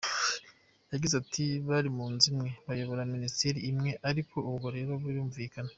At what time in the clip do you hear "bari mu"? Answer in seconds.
1.67-2.05